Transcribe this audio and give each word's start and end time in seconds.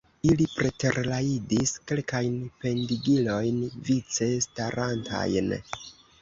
Ili 0.27 0.45
preterrajdis 0.51 1.73
kelkajn 1.91 2.39
pendigilojn, 2.63 3.61
vice 3.91 4.31
starantajn. 4.47 5.55